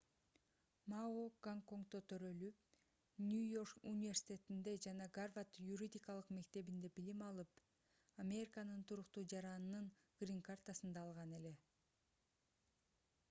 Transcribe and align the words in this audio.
мао 0.91 1.17
гонконгдо 1.47 1.99
төрөлүп 2.11 3.19
нью-йорк 3.25 3.83
университетинде 3.89 4.73
жана 4.85 5.05
гарвард 5.17 5.59
юридикалык 5.73 6.31
мектебинде 6.37 6.91
билим 6.95 7.21
алып 7.27 7.61
американын 8.25 8.81
туруктуу 8.93 9.25
жаранынын 9.35 9.91
грин-картасын 10.23 10.97
да 10.97 11.05
алган 11.11 11.37
эле 11.41 11.53